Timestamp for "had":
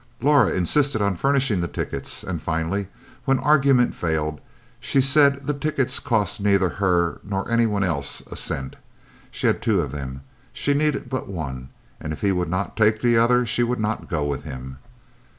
9.45-9.61